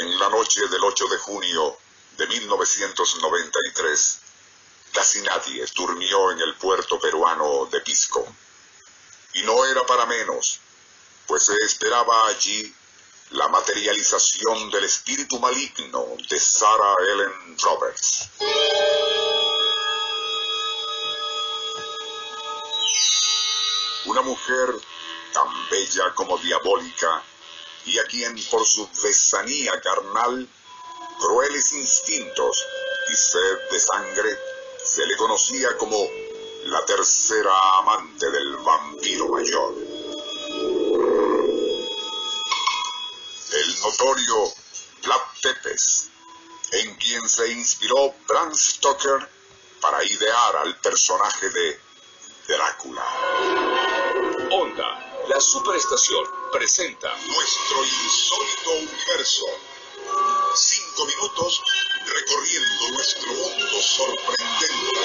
[0.00, 1.76] En la noche del 8 de junio
[2.16, 4.20] de 1993,
[4.94, 8.26] casi nadie durmió en el puerto peruano de Pisco.
[9.34, 10.58] Y no era para menos,
[11.26, 12.74] pues se esperaba allí
[13.32, 18.30] la materialización del espíritu maligno de Sarah Ellen Roberts.
[24.06, 24.80] Una mujer
[25.34, 27.22] tan bella como diabólica
[27.86, 30.48] y a quien por su besanía carnal,
[31.18, 32.64] crueles instintos
[33.12, 34.38] y sed de sangre
[34.84, 36.08] se le conocía como
[36.64, 39.74] la tercera amante del vampiro mayor.
[43.52, 44.52] El notorio
[45.02, 46.08] Vlad Tepes,
[46.72, 49.28] en quien se inspiró Bram Stoker
[49.80, 51.80] para idear al personaje de
[52.46, 53.89] Drácula.
[55.28, 59.44] La superestación, presenta Nuestro insólito universo.
[60.54, 61.60] Cinco minutos
[62.06, 65.00] recorriendo nuestro mundo sorprendente.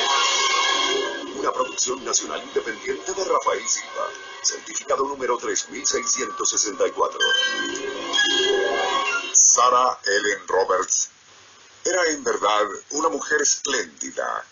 [1.38, 4.08] una producción nacional independiente de Rafael Silva,
[4.44, 7.20] certificado número 3664.
[9.34, 11.10] Sarah Ellen Roberts
[11.84, 14.46] era en verdad una mujer espléndida,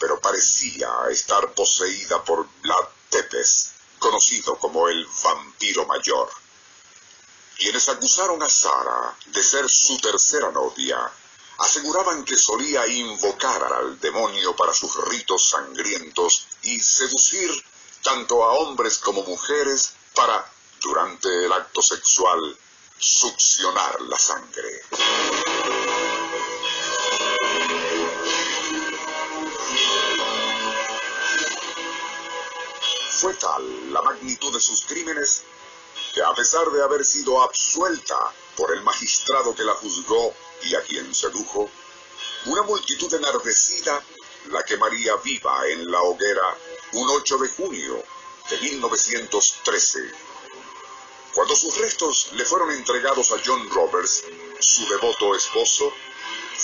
[0.00, 3.67] pero parecía estar poseída por Vlad Tepes,
[4.08, 6.30] conocido como el vampiro mayor.
[7.58, 10.98] Quienes acusaron a Sarah de ser su tercera novia
[11.58, 17.50] aseguraban que solía invocar al demonio para sus ritos sangrientos y seducir
[18.02, 20.50] tanto a hombres como mujeres para,
[20.80, 22.56] durante el acto sexual,
[22.96, 24.82] succionar la sangre.
[33.34, 35.42] Tal la magnitud de sus crímenes
[36.14, 38.16] que a pesar de haber sido absuelta
[38.56, 41.68] por el magistrado que la juzgó y a quien sedujo,
[42.46, 44.02] una multitud enardecida
[44.46, 46.56] la quemaría viva en la hoguera
[46.92, 48.02] un 8 de junio
[48.48, 50.12] de 1913.
[51.34, 54.24] Cuando sus restos le fueron entregados a John Roberts,
[54.58, 55.92] su devoto esposo,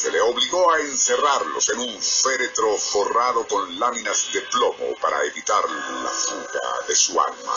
[0.05, 5.65] se le obligó a encerrarlos en un féretro forrado con láminas de plomo para evitar
[5.67, 7.55] la fuga de su alma.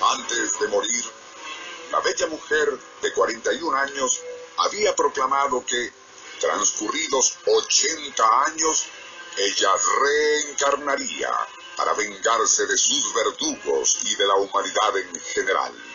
[0.00, 1.04] Antes de morir,
[1.92, 4.20] la bella mujer de 41 años
[4.56, 5.92] había proclamado que,
[6.40, 8.86] transcurridos 80 años,
[9.36, 9.70] ella
[10.02, 11.30] reencarnaría
[11.76, 15.89] para vengarse de sus verdugos y de la humanidad en general.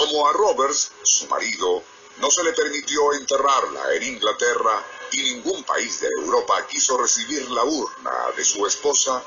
[0.00, 1.82] Como a Roberts, su marido,
[2.20, 7.64] no se le permitió enterrarla en Inglaterra y ningún país de Europa quiso recibir la
[7.64, 9.22] urna de su esposa,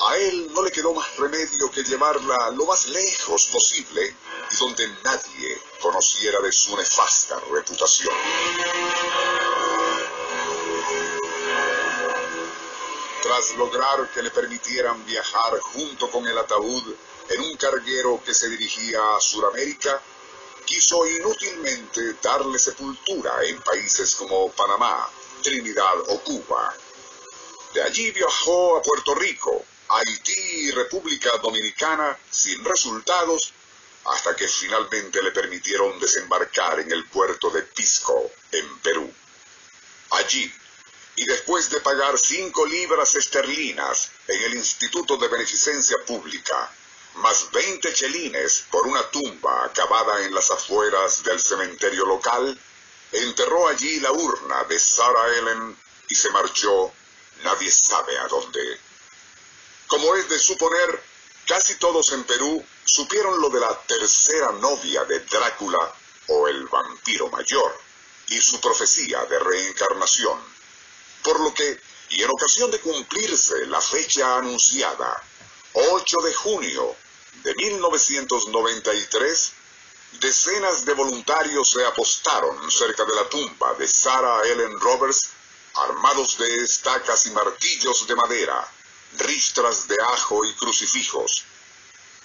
[0.00, 4.16] a él no le quedó más remedio que llevarla lo más lejos posible
[4.50, 8.12] y donde nadie conociera de su nefasta reputación.
[13.22, 16.92] Tras lograr que le permitieran viajar junto con el ataúd
[17.28, 20.00] en un carguero que se dirigía a Sudamérica,
[20.64, 25.10] quiso inútilmente darle sepultura en países como Panamá,
[25.42, 26.74] Trinidad o Cuba.
[27.74, 33.52] De allí viajó a Puerto Rico, Haití y República Dominicana sin resultados
[34.04, 39.12] hasta que finalmente le permitieron desembarcar en el puerto de Pisco, en Perú.
[40.10, 40.52] Allí,
[41.16, 46.70] y después de pagar cinco libras esterlinas en el Instituto de Beneficencia Pública,
[47.16, 52.58] más 20 chelines por una tumba acabada en las afueras del cementerio local,
[53.12, 55.76] enterró allí la urna de Sarah Ellen
[56.08, 56.92] y se marchó
[57.42, 58.80] nadie sabe a dónde.
[59.86, 61.02] Como es de suponer,
[61.46, 65.94] casi todos en Perú supieron lo de la tercera novia de Drácula
[66.28, 67.78] o el vampiro mayor
[68.28, 70.38] y su profecía de reencarnación.
[71.22, 71.80] Por lo que,
[72.10, 75.22] y en ocasión de cumplirse la fecha anunciada,
[75.74, 76.94] 8 de junio
[77.44, 79.52] de 1993,
[80.20, 85.30] decenas de voluntarios se apostaron cerca de la tumba de Sarah Ellen Roberts,
[85.74, 88.70] armados de estacas y martillos de madera,
[89.16, 91.44] ristras de ajo y crucifijos.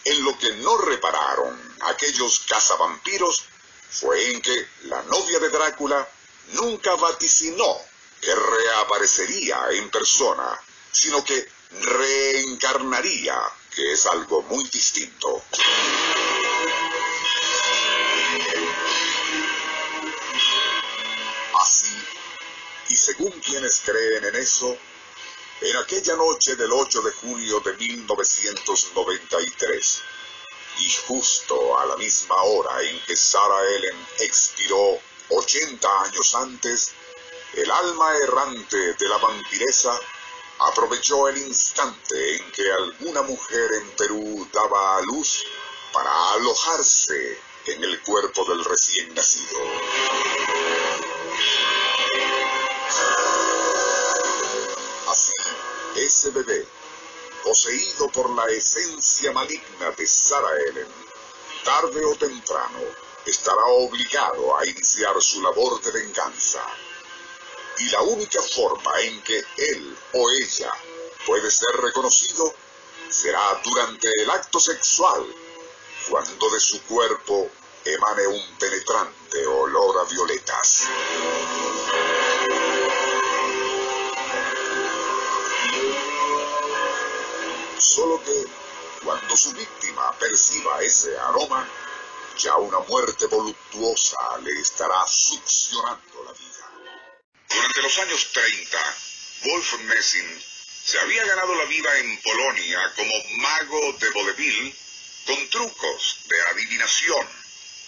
[0.04, 3.45] En lo que no repararon aquellos cazavampiros
[3.89, 6.06] fue en que la novia de Drácula
[6.54, 7.77] nunca vaticinó
[8.19, 10.60] que reaparecería en persona,
[10.92, 13.42] sino que reencarnaría,
[13.74, 15.42] que es algo muy distinto.
[21.60, 21.98] Así,
[22.90, 24.78] y según quienes creen en eso,
[25.62, 30.02] en aquella noche del 8 de junio de 1993,
[30.80, 36.94] y justo a la misma hora en que Sarah Ellen expiró 80 años antes,
[37.54, 40.00] el alma errante de la vampiresa
[40.59, 45.44] aprovechó el instante en que alguna mujer en Perú daba a luz
[45.94, 49.59] para alojarse en el cuerpo del recién nacido.
[55.09, 55.33] Así,
[55.95, 56.65] ese bebé,
[57.44, 60.88] poseído por la esencia maligna de Sarah Ellen,
[61.63, 62.80] tarde o temprano
[63.25, 66.62] estará obligado a iniciar su labor de venganza.
[67.79, 70.71] Y la única forma en que él o ella
[71.25, 72.53] puede ser reconocido
[73.09, 75.25] será durante el acto sexual,
[76.09, 77.50] cuando de su cuerpo
[77.85, 80.88] emane un penetrante olor a violetas.
[87.77, 88.45] Solo que
[89.03, 91.68] cuando su víctima perciba ese aroma,
[92.38, 96.46] ya una muerte voluptuosa le estará succionando la vida.
[97.49, 98.97] Durante los años 30,
[99.44, 100.44] Wolf Messing
[100.83, 104.75] se había ganado la vida en Polonia como mago de vodevil
[105.25, 107.27] con trucos de adivinación,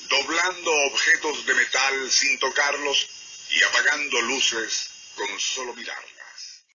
[0.10, 3.08] doblando objetos de metal sin tocarlos
[3.50, 6.19] y apagando luces con solo mirarlos.